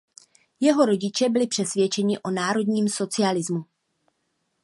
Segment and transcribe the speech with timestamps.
[0.59, 3.65] Jeho rodiče byli přesvědčeni o národním socialismu.